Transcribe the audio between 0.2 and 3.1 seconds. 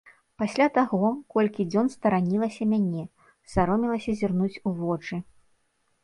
Пасля таго колькі дзён старанілася мяне,